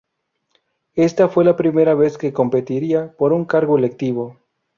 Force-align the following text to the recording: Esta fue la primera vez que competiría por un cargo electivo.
Esta 0.95 1.29
fue 1.29 1.45
la 1.45 1.55
primera 1.55 1.93
vez 1.93 2.17
que 2.17 2.33
competiría 2.33 3.13
por 3.17 3.33
un 3.33 3.45
cargo 3.45 3.77
electivo. 3.77 4.35